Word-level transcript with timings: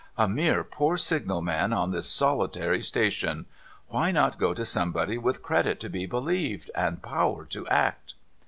A 0.17 0.27
mere 0.27 0.63
poor 0.63 0.97
signal 0.97 1.43
man 1.43 1.71
on 1.73 1.91
this 1.91 2.09
solitary 2.09 2.81
station! 2.81 3.45
AVhy 3.93 4.11
not 4.11 4.39
go 4.39 4.51
to 4.55 4.65
somebody 4.65 5.19
with 5.19 5.43
credit 5.43 5.79
to 5.81 5.89
be 5.89 6.07
believed, 6.07 6.71
and 6.75 7.03
power 7.03 7.45
to 7.45 7.67
act 7.67 8.15